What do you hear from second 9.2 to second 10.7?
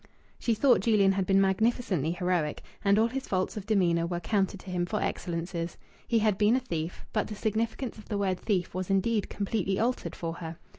completely altered for her.